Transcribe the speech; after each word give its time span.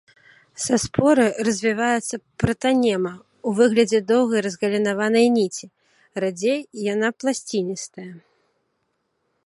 Са 0.61 0.75
споры 0.83 1.25
развіваецца 1.47 2.15
пратанема 2.43 3.11
ў 3.17 3.49
выглядзе 3.59 3.99
доўгай 4.13 4.41
разгалінаванай 4.47 5.27
ніці, 5.37 5.65
радзей 6.25 6.59
яна 6.93 7.09
пласціністая. 7.23 8.11